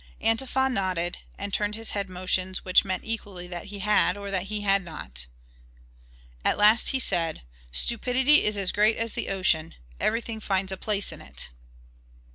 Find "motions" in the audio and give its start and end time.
2.09-2.65